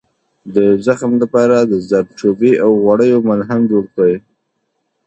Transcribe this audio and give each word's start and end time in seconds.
د 0.55 0.57
زخم 0.85 1.11
لپاره 1.23 1.57
د 1.71 1.73
زردچوبې 1.89 2.53
او 2.63 2.71
غوړیو 2.83 3.25
ملهم 3.29 3.61
جوړ 3.71 3.83
کړئ 3.93 4.15